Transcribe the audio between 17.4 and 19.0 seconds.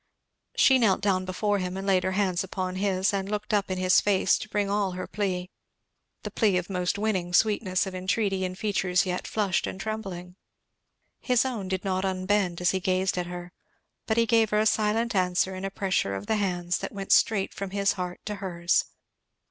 from his heart to hers.